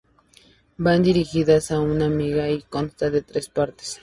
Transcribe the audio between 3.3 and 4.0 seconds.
partes.